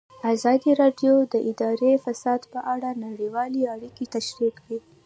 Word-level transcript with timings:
ازادي 0.33 0.71
راډیو 0.81 1.13
د 1.33 1.35
اداري 1.49 1.91
فساد 2.05 2.41
په 2.53 2.59
اړه 2.73 2.89
نړیوالې 3.05 3.61
اړیکې 3.75 4.05
تشریح 4.15 4.51
کړي. 4.59 4.77